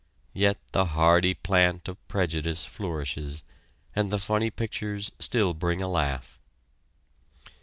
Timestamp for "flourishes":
2.65-3.43